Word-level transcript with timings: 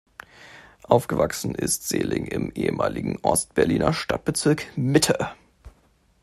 Aufgewachsen 0.81 1.53
ist 1.53 1.87
Seelig 1.87 2.31
im 2.33 2.51
ehemaligen 2.55 3.19
Ost-Berliner 3.21 3.93
Stadtbezirk 3.93 4.75
Mitte. 4.75 5.29